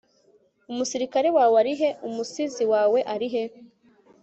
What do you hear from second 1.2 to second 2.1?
wawe ari he